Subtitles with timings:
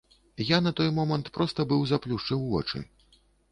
[0.45, 2.85] Я на той момант проста быў заплюшчыў вочы.